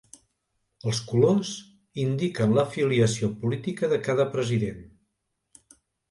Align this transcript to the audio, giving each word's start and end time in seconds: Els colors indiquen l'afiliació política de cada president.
Els 0.91 0.99
colors 1.09 1.49
indiquen 2.03 2.55
l'afiliació 2.59 3.29
política 3.43 3.89
de 3.91 3.99
cada 4.07 4.25
president. 4.37 4.81